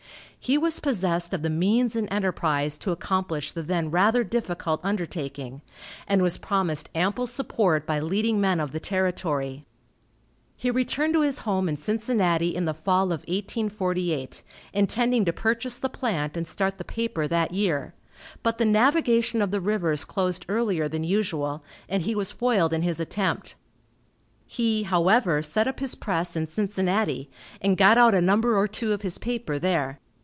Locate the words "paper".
16.83-17.27, 29.19-29.59